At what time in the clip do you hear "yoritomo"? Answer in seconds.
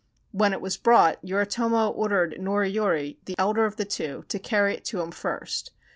1.23-1.89